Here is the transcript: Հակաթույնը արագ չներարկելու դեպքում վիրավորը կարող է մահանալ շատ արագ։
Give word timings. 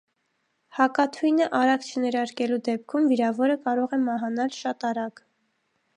Հակաթույնը 0.77 1.49
արագ 1.59 1.85
չներարկելու 1.91 2.59
դեպքում 2.69 3.11
վիրավորը 3.13 3.61
կարող 3.69 3.97
է 3.99 4.03
մահանալ 4.11 4.53
շատ 4.63 4.87
արագ։ 4.91 5.27